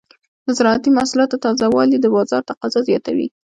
[0.45, 3.27] د زراعتي محصولاتو تازه والي د بازار تقاضا زیاتوي.